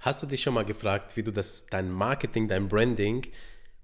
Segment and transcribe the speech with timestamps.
[0.00, 3.26] Hast du dich schon mal gefragt, wie du das, dein Marketing, dein Branding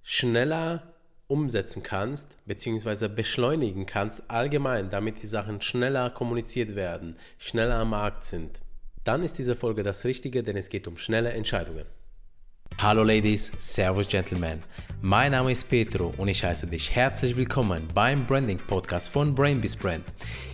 [0.03, 0.95] schneller
[1.27, 8.25] umsetzen kannst, beziehungsweise beschleunigen kannst, allgemein, damit die Sachen schneller kommuniziert werden, schneller am Markt
[8.25, 8.61] sind?
[9.05, 11.85] Dann ist diese Folge das Richtige, denn es geht um schnelle Entscheidungen.
[12.79, 14.61] Hallo Ladies, Servus Gentlemen.
[15.01, 19.77] Mein Name ist Petro und ich heiße dich herzlich willkommen beim Branding Podcast von Brainbees
[19.77, 20.05] Brand.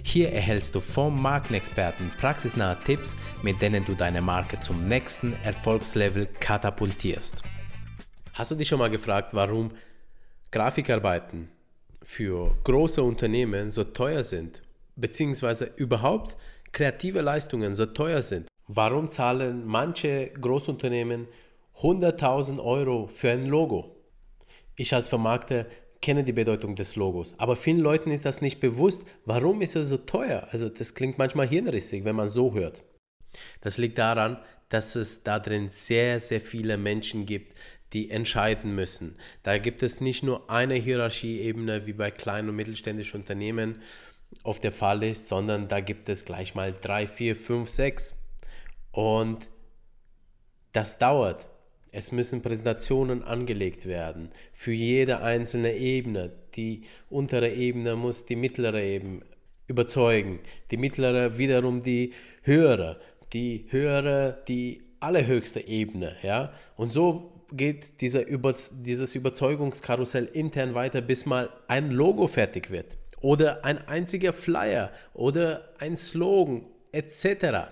[0.03, 6.27] Hier erhältst du vom Markenexperten praxisnahe Tipps, mit denen du deine Marke zum nächsten Erfolgslevel
[6.41, 7.43] katapultierst.
[8.35, 9.73] Hast du dich schon mal gefragt, warum
[10.51, 11.49] Grafikarbeiten
[12.03, 14.63] für große Unternehmen so teuer sind,
[14.97, 16.37] beziehungsweise überhaupt
[16.73, 18.49] kreative Leistungen so teuer sind?
[18.69, 21.27] Warum zahlen manche Großunternehmen
[21.81, 23.97] 100.000 Euro für ein Logo.
[24.77, 25.67] Ich als Vermarkter
[26.01, 29.05] kenne die Bedeutung des Logos, aber vielen Leuten ist das nicht bewusst.
[29.25, 30.49] Warum ist es so teuer?
[30.51, 32.83] Also das klingt manchmal hirnrissig, wenn man so hört.
[33.61, 37.55] Das liegt daran, dass es da drin sehr, sehr viele Menschen gibt,
[37.93, 39.17] die entscheiden müssen.
[39.43, 43.83] Da gibt es nicht nur eine Hierarchieebene wie bei kleinen und mittelständischen Unternehmen
[44.45, 48.17] oft der Fall ist, sondern da gibt es gleich mal drei, vier, fünf, sechs.
[48.93, 49.49] Und
[50.73, 51.47] das dauert.
[51.95, 56.33] Es müssen Präsentationen angelegt werden für jede einzelne Ebene.
[56.57, 59.21] Die untere Ebene muss die mittlere Ebene
[59.67, 62.99] überzeugen, die mittlere wiederum die höhere,
[63.35, 66.17] die höhere die allerhöchste Ebene.
[66.23, 66.55] Ja?
[66.77, 72.97] Und so geht dieser Über dieses Überzeugungskarussell intern weiter, bis mal ein Logo fertig wird
[73.21, 77.69] oder ein einziger Flyer oder ein Slogan etc.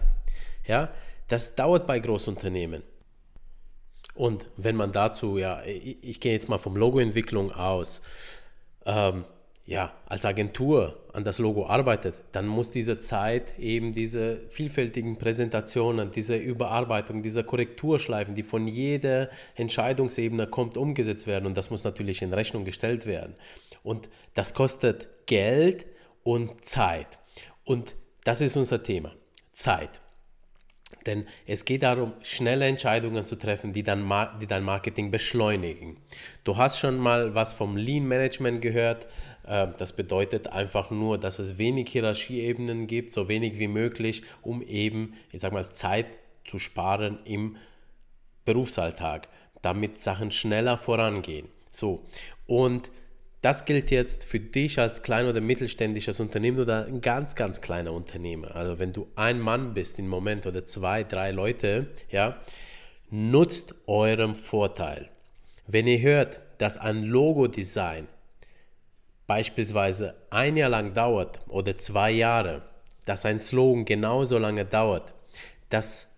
[0.66, 0.92] Ja?
[1.28, 2.82] Das dauert bei Großunternehmen.
[4.20, 8.02] Und wenn man dazu, ja, ich, ich gehe jetzt mal vom Logoentwicklung aus,
[8.84, 9.24] ähm,
[9.64, 16.10] ja, als Agentur an das Logo arbeitet, dann muss diese Zeit eben diese vielfältigen Präsentationen,
[16.10, 21.46] diese Überarbeitung, diese Korrekturschleifen, die von jeder Entscheidungsebene kommt, umgesetzt werden.
[21.46, 23.36] Und das muss natürlich in Rechnung gestellt werden.
[23.82, 25.86] Und das kostet Geld
[26.24, 27.20] und Zeit.
[27.64, 29.14] Und das ist unser Thema.
[29.54, 30.02] Zeit.
[31.06, 35.96] Denn es geht darum, schnelle Entscheidungen zu treffen, die, dann, die dein Marketing beschleunigen.
[36.44, 39.06] Du hast schon mal was vom Lean Management gehört.
[39.46, 44.62] Äh, das bedeutet einfach nur, dass es wenig Hierarchieebenen gibt, so wenig wie möglich, um
[44.62, 47.56] eben, ich sag mal, Zeit zu sparen im
[48.44, 49.28] Berufsalltag,
[49.62, 51.48] damit Sachen schneller vorangehen.
[51.70, 52.04] So,
[52.46, 52.90] und
[53.42, 57.92] das gilt jetzt für dich als klein- oder mittelständisches Unternehmen oder ein ganz, ganz kleiner
[57.92, 58.54] Unternehmer.
[58.54, 62.38] Also wenn du ein Mann bist im Moment oder zwei, drei Leute, ja,
[63.08, 65.08] nutzt eurem Vorteil.
[65.66, 68.08] Wenn ihr hört, dass ein Logo-Design
[69.26, 72.62] beispielsweise ein Jahr lang dauert oder zwei Jahre,
[73.06, 75.14] dass ein Slogan genauso lange dauert,
[75.70, 76.10] das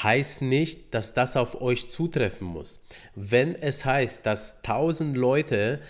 [0.00, 2.84] heißt nicht, dass das auf euch zutreffen muss.
[3.14, 5.80] Wenn es heißt, dass tausend Leute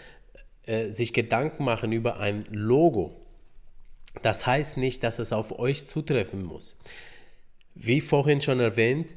[0.69, 3.17] äh, sich Gedanken machen über ein Logo,
[4.23, 6.79] das heißt nicht, dass es auf euch zutreffen muss.
[7.75, 9.15] Wie vorhin schon erwähnt,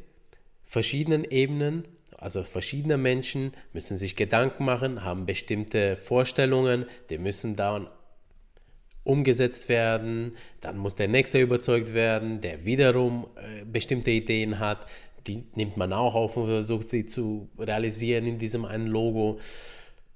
[0.66, 1.86] verschiedenen Ebenen,
[2.18, 7.90] also verschiedene Menschen müssen sich Gedanken machen, haben bestimmte Vorstellungen, die müssen dann
[9.04, 14.86] umgesetzt werden, dann muss der nächste überzeugt werden, der wiederum äh, bestimmte Ideen hat,
[15.26, 19.40] die nimmt man auch auf und versucht sie zu realisieren in diesem einen Logo.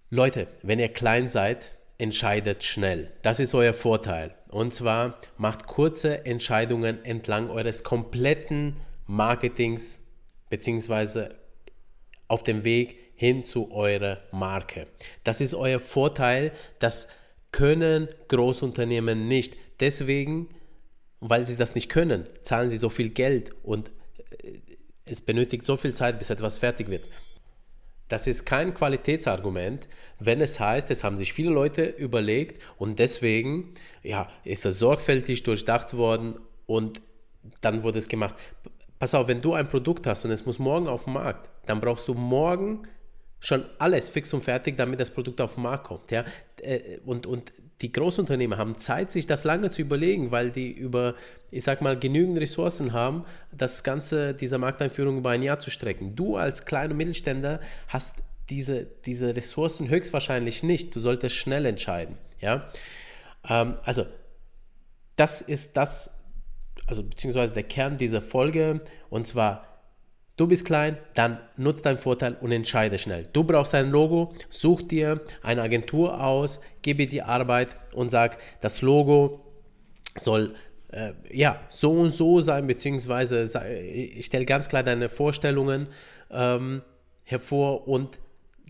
[0.10, 3.12] Leute, wenn ihr klein seid, entscheidet schnell.
[3.22, 4.36] Das ist euer Vorteil.
[4.50, 8.76] Und zwar macht kurze Entscheidungen entlang eures kompletten
[9.08, 10.02] Marketings
[10.50, 11.36] beziehungsweise
[12.28, 14.88] auf dem Weg hin zu eurer Marke.
[15.24, 16.52] Das ist euer Vorteil.
[16.80, 17.08] Das
[17.52, 19.58] können Großunternehmen nicht.
[19.80, 20.50] Deswegen,
[21.20, 23.92] weil sie das nicht können, zahlen sie so viel Geld und
[24.44, 24.60] äh,
[25.06, 27.06] es benötigt so viel Zeit, bis etwas fertig wird.
[28.08, 29.88] Das ist kein Qualitätsargument,
[30.20, 33.74] wenn es heißt, es haben sich viele Leute überlegt und deswegen
[34.04, 36.36] ja, ist es sorgfältig durchdacht worden
[36.68, 37.02] und
[37.62, 38.36] dann wurde es gemacht.
[39.00, 41.82] Pass auf, wenn du ein Produkt hast und es muss morgen auf den Markt, dann
[41.82, 42.88] brauchst du morgen
[43.46, 46.12] schon alles fix und fertig, damit das Produkt auf den Markt kommt.
[46.12, 46.26] Ja?
[46.62, 51.14] Äh, und, und die Großunternehmen haben Zeit, sich das lange zu überlegen, weil die über,
[51.52, 56.16] ich sag mal, genügend Ressourcen haben, das Ganze, diese Markteinführung über ein Jahr zu strecken.
[56.16, 58.16] Du als kleiner Mittelständler hast
[58.50, 60.96] diese, diese Ressourcen höchstwahrscheinlich nicht.
[60.96, 62.18] Du solltest schnell entscheiden.
[62.40, 62.68] Ja?
[63.48, 64.06] Ähm, also,
[65.18, 66.18] das ist das,
[66.88, 69.75] also beziehungsweise der Kern dieser Folge und zwar
[70.38, 73.24] Du bist klein, dann nutz deinen Vorteil und entscheide schnell.
[73.32, 78.82] Du brauchst ein Logo, such dir eine Agentur aus, gebe die Arbeit und sag, das
[78.82, 79.40] Logo
[80.18, 80.56] soll
[80.92, 83.44] äh, ja, so und so sein, beziehungsweise
[83.84, 85.88] ich stelle ganz klar deine Vorstellungen
[86.32, 86.82] ähm,
[87.24, 88.20] hervor und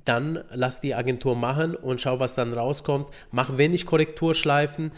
[0.06, 3.08] dann lass die Agentur machen und schau, was dann rauskommt.
[3.32, 4.92] Mach wenig Korrekturschleifen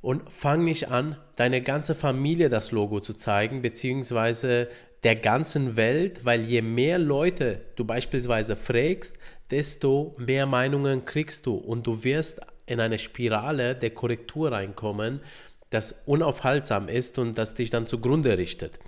[0.00, 4.68] und fang nicht an, deine ganze Familie das Logo zu zeigen, beziehungsweise
[5.04, 9.18] der ganzen Welt, weil je mehr Leute du beispielsweise fragst,
[9.50, 15.20] desto mehr Meinungen kriegst du und du wirst in eine Spirale der Korrektur reinkommen,
[15.68, 18.78] das unaufhaltsam ist und das dich dann zugrunde richtet.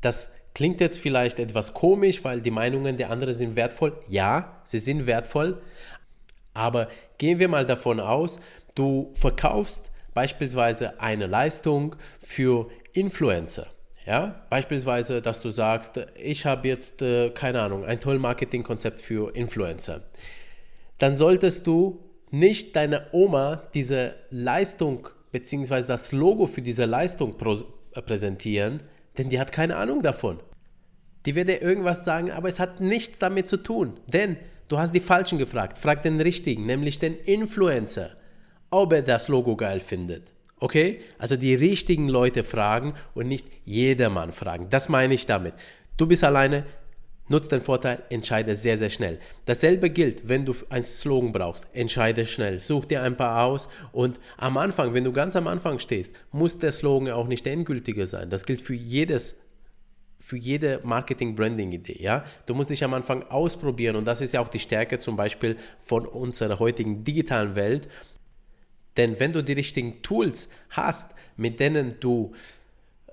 [0.00, 3.92] Das klingt jetzt vielleicht etwas komisch, weil die Meinungen der anderen sind wertvoll.
[4.08, 5.60] Ja, sie sind wertvoll,
[6.54, 8.38] aber gehen wir mal davon aus,
[8.74, 13.73] du verkaufst beispielsweise eine Leistung für Influencer.
[14.06, 19.34] Ja, beispielsweise, dass du sagst, ich habe jetzt, äh, keine Ahnung, ein tolles Marketingkonzept für
[19.34, 20.02] Influencer.
[20.98, 25.86] Dann solltest du nicht deiner Oma diese Leistung bzw.
[25.86, 28.82] das Logo für diese Leistung äh, präsentieren,
[29.16, 30.38] denn die hat keine Ahnung davon.
[31.24, 34.36] Die wird dir irgendwas sagen, aber es hat nichts damit zu tun, denn
[34.68, 35.78] du hast die Falschen gefragt.
[35.78, 38.10] Frag den Richtigen, nämlich den Influencer,
[38.70, 40.33] ob er das Logo geil findet.
[40.64, 41.00] Okay?
[41.18, 44.70] Also die richtigen Leute fragen und nicht jedermann fragen.
[44.70, 45.52] Das meine ich damit.
[45.98, 46.64] Du bist alleine,
[47.28, 49.18] nutzt den Vorteil, entscheide sehr, sehr schnell.
[49.44, 51.68] Dasselbe gilt, wenn du einen Slogan brauchst.
[51.74, 52.60] Entscheide schnell.
[52.60, 56.58] Such dir ein paar aus und am Anfang, wenn du ganz am Anfang stehst, muss
[56.58, 58.30] der Slogan auch nicht der endgültige sein.
[58.30, 59.36] Das gilt für jedes
[60.18, 61.98] für jede Marketing-Branding-Idee.
[62.00, 62.24] Ja?
[62.46, 65.58] Du musst dich am Anfang ausprobieren und das ist ja auch die Stärke zum Beispiel
[65.82, 67.90] von unserer heutigen digitalen Welt,
[68.96, 72.32] denn wenn du die richtigen Tools hast, mit denen du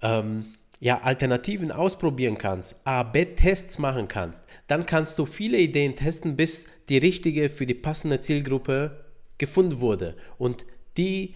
[0.01, 0.45] ähm,
[0.79, 6.97] ja, Alternativen ausprobieren kannst, A-B-Tests machen kannst, dann kannst du viele Ideen testen, bis die
[6.97, 9.05] richtige für die passende Zielgruppe
[9.37, 10.15] gefunden wurde.
[10.37, 10.65] Und
[10.97, 11.35] die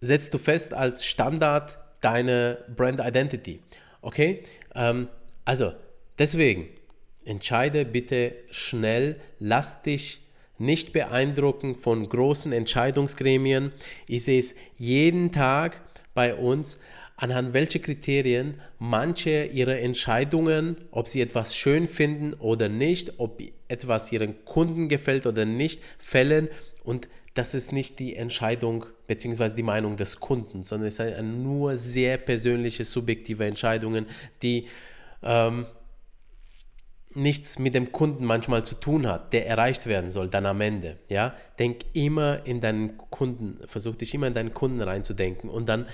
[0.00, 3.60] setzt du fest als Standard deine Brand Identity.
[4.00, 4.42] Okay?
[4.74, 5.08] Ähm,
[5.44, 5.72] also,
[6.18, 6.68] deswegen,
[7.24, 10.23] entscheide bitte schnell, lass dich
[10.58, 13.72] nicht beeindrucken von großen Entscheidungsgremien.
[14.08, 15.80] Ich sehe es jeden Tag
[16.14, 16.78] bei uns,
[17.16, 24.10] anhand welcher Kriterien manche ihre Entscheidungen, ob sie etwas schön finden oder nicht, ob etwas
[24.12, 26.48] ihren Kunden gefällt oder nicht, fällen.
[26.82, 29.54] Und das ist nicht die Entscheidung bzw.
[29.54, 34.06] die Meinung des Kunden, sondern es sind nur sehr persönliche, subjektive Entscheidungen,
[34.42, 34.66] die
[35.22, 35.66] ähm,
[37.14, 40.98] nichts mit dem Kunden manchmal zu tun hat, der erreicht werden soll, dann am Ende.
[41.08, 41.34] Ja?
[41.58, 45.86] Denk immer in deinen Kunden, versuch dich immer in deinen Kunden reinzudenken und dann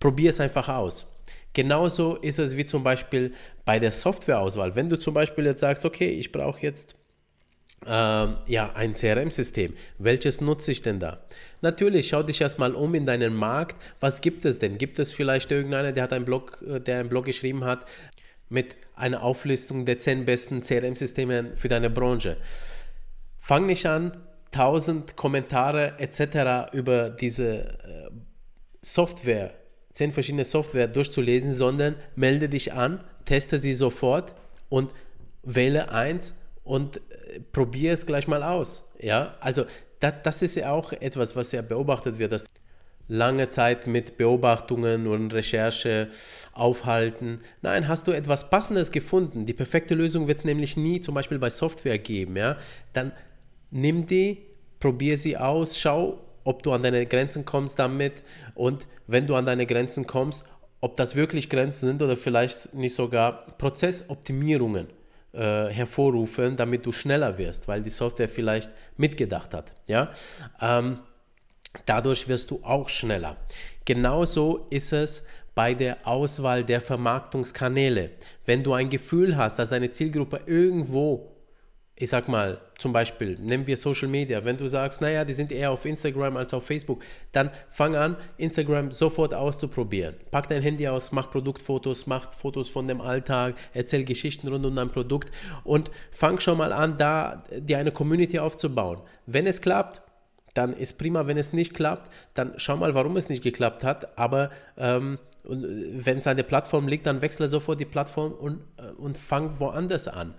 [0.00, 1.06] probier es einfach aus.
[1.52, 3.32] Genauso ist es wie zum Beispiel
[3.64, 4.74] bei der Softwareauswahl.
[4.74, 6.96] Wenn du zum Beispiel jetzt sagst, okay, ich brauche jetzt
[7.86, 7.90] äh,
[8.46, 9.74] ja, ein CRM-System.
[9.98, 11.18] Welches nutze ich denn da?
[11.60, 13.76] Natürlich, schau dich erstmal um in deinen Markt.
[14.00, 14.78] Was gibt es denn?
[14.78, 17.86] Gibt es vielleicht irgendeiner, der hat einen Blog, äh, der einen Blog geschrieben hat,
[18.48, 22.36] mit einer Auflistung der 10 besten CRM-Systeme für deine Branche.
[23.40, 26.72] Fang nicht an, 1000 Kommentare etc.
[26.72, 28.10] über diese äh,
[28.80, 29.52] Software,
[29.92, 34.34] 10 verschiedene Software durchzulesen, sondern melde dich an, teste sie sofort
[34.68, 34.90] und
[35.42, 38.88] wähle eins und äh, probiere es gleich mal aus.
[39.00, 39.64] Ja, also
[40.00, 42.46] das, das ist ja auch etwas, was ja beobachtet wird, dass
[43.08, 46.08] lange Zeit mit Beobachtungen und Recherche
[46.52, 47.40] aufhalten.
[47.62, 49.46] Nein, hast du etwas Passendes gefunden?
[49.46, 52.36] Die perfekte Lösung wird es nämlich nie zum Beispiel bei Software geben.
[52.36, 52.56] Ja?
[52.92, 53.12] Dann
[53.70, 54.38] nimm die,
[54.80, 58.22] probier sie aus, schau, ob du an deine Grenzen kommst damit
[58.54, 60.44] und wenn du an deine Grenzen kommst,
[60.80, 64.88] ob das wirklich Grenzen sind oder vielleicht nicht sogar Prozessoptimierungen
[65.32, 69.72] äh, hervorrufen, damit du schneller wirst, weil die Software vielleicht mitgedacht hat.
[69.86, 70.12] Ja.
[70.60, 71.00] Ähm,
[71.86, 73.36] Dadurch wirst du auch schneller.
[73.84, 78.10] Genauso ist es bei der Auswahl der Vermarktungskanäle.
[78.44, 81.30] Wenn du ein Gefühl hast, dass deine Zielgruppe irgendwo,
[81.96, 85.52] ich sag mal, zum Beispiel, nehmen wir Social Media, wenn du sagst, naja, die sind
[85.52, 90.16] eher auf Instagram als auf Facebook, dann fang an, Instagram sofort auszuprobieren.
[90.32, 94.74] Pack dein Handy aus, mach Produktfotos, mach Fotos von dem Alltag, erzähl Geschichten rund um
[94.74, 95.30] dein Produkt
[95.62, 98.98] und fang schon mal an, da dir eine Community aufzubauen.
[99.26, 100.02] Wenn es klappt,
[100.54, 101.26] dann ist prima.
[101.26, 104.16] Wenn es nicht klappt, dann schau mal, warum es nicht geklappt hat.
[104.18, 108.90] Aber ähm, wenn es an der Plattform liegt, dann wechsle sofort die Plattform und, äh,
[108.96, 110.34] und fang woanders an.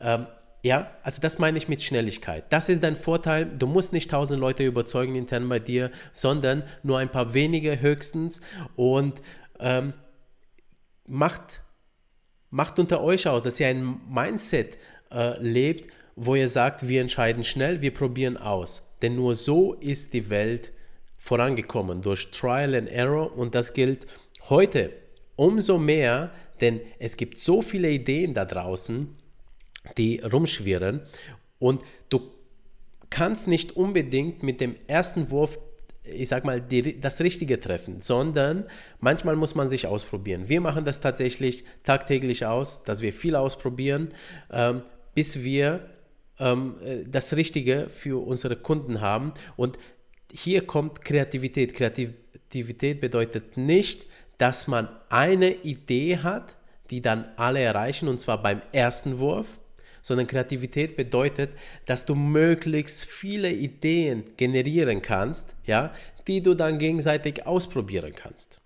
[0.00, 0.26] Ähm,
[0.62, 2.44] ja, also das meine ich mit Schnelligkeit.
[2.50, 3.44] Das ist dein Vorteil.
[3.46, 8.40] Du musst nicht tausend Leute überzeugen intern bei dir, sondern nur ein paar wenige höchstens.
[8.74, 9.20] Und
[9.60, 9.92] ähm,
[11.06, 11.62] macht,
[12.50, 14.78] macht unter euch aus, dass ihr ein Mindset
[15.12, 18.85] äh, lebt, wo ihr sagt, wir entscheiden schnell, wir probieren aus.
[19.02, 20.72] Denn nur so ist die Welt
[21.18, 24.06] vorangekommen durch Trial and Error und das gilt
[24.48, 24.92] heute
[25.34, 29.14] umso mehr, denn es gibt so viele Ideen da draußen,
[29.98, 31.02] die rumschwirren
[31.58, 32.20] und du
[33.10, 35.58] kannst nicht unbedingt mit dem ersten Wurf
[36.08, 38.66] ich sag mal, die, das Richtige treffen, sondern
[39.00, 40.48] manchmal muss man sich ausprobieren.
[40.48, 44.10] Wir machen das tatsächlich tagtäglich aus, dass wir viel ausprobieren,
[44.52, 44.82] ähm,
[45.14, 45.88] bis wir
[46.38, 49.32] ähm, äh, das Richtige für unsere Kunden haben.
[49.56, 49.78] Und
[50.32, 51.74] hier kommt Kreativität.
[51.74, 54.06] Kreativität bedeutet nicht,
[54.38, 56.56] dass man eine Idee hat,
[56.90, 59.46] die dann alle erreichen, und zwar beim ersten Wurf,
[60.02, 61.50] sondern Kreativität bedeutet,
[61.84, 65.92] dass du möglichst viele Ideen generieren kannst, ja,
[66.28, 68.60] die du dann gegenseitig ausprobieren kannst.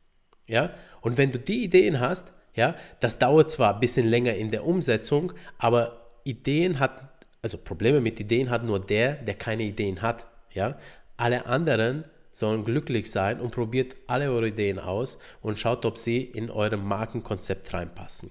[0.47, 0.75] Ja?
[1.01, 4.67] Und wenn du die Ideen hast, ja, das dauert zwar ein bisschen länger in der
[4.67, 10.27] Umsetzung, aber Ideen hat, also Probleme mit Ideen hat nur der, der keine Ideen hat.
[10.53, 10.77] Ja?
[11.17, 16.23] Alle anderen sollen glücklich sein und probiert alle eure Ideen aus und schaut, ob sie
[16.23, 18.31] in eurem Markenkonzept reinpassen.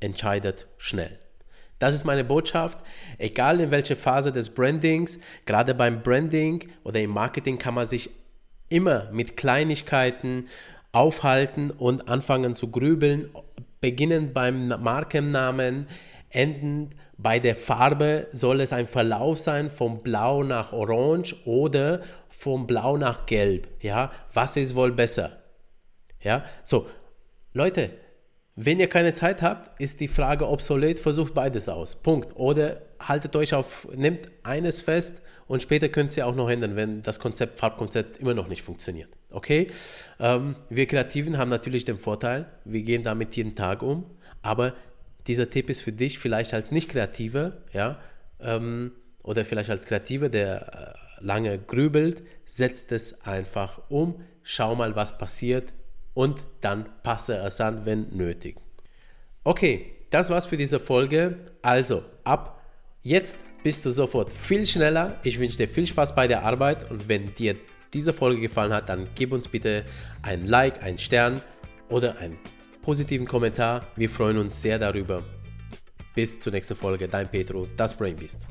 [0.00, 1.18] Entscheidet schnell.
[1.78, 2.78] Das ist meine Botschaft.
[3.18, 8.10] Egal in welcher Phase des Brandings, gerade beim Branding oder im Marketing kann man sich
[8.68, 10.46] immer mit Kleinigkeiten
[10.92, 13.30] aufhalten und anfangen zu grübeln,
[13.80, 15.88] beginnen beim Markennamen,
[16.30, 16.90] enden
[17.22, 22.96] bei der Farbe, soll es ein Verlauf sein vom Blau nach Orange oder vom Blau
[22.96, 23.68] nach Gelb.
[23.80, 25.38] Ja, was ist wohl besser?
[26.20, 26.86] Ja, so,
[27.52, 27.90] Leute,
[28.54, 31.96] wenn ihr keine Zeit habt, ist die Frage obsolet, versucht beides aus.
[31.96, 32.36] Punkt.
[32.36, 37.02] Oder haltet euch auf, nehmt eines fest und später könnt ihr auch noch ändern, wenn
[37.02, 39.10] das Konzept, Farbkonzept immer noch nicht funktioniert.
[39.30, 39.68] Okay?
[40.20, 44.04] Ähm, wir Kreativen haben natürlich den Vorteil, wir gehen damit jeden Tag um,
[44.42, 44.74] aber
[45.26, 48.00] dieser Tipp ist für dich vielleicht als Nicht-Kreativer, ja,
[48.40, 54.96] ähm, oder vielleicht als Kreativer, der äh, lange grübelt, setzt es einfach um, schau mal,
[54.96, 55.72] was passiert,
[56.14, 58.56] und dann passe es an, wenn nötig.
[59.44, 61.38] Okay, das war's für diese Folge.
[61.62, 62.60] Also, ab
[63.02, 65.18] jetzt bist du sofort viel schneller.
[65.22, 67.56] Ich wünsche dir viel Spaß bei der Arbeit und wenn dir
[67.94, 69.84] diese Folge gefallen hat, dann gib uns bitte
[70.22, 71.40] ein Like, einen Stern
[71.88, 72.38] oder einen
[72.82, 73.86] positiven Kommentar.
[73.96, 75.22] Wir freuen uns sehr darüber.
[76.14, 77.08] Bis zur nächsten Folge.
[77.08, 78.46] Dein Petro, das Brain Beast.